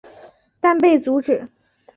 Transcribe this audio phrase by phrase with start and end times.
[0.59, 1.47] 但被阻止。